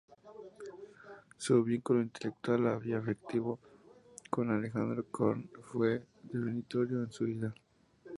[1.37, 3.59] Su vínculo intelectual y afectivo
[4.31, 7.53] con Alejandro Korn fue definitorio en su vida.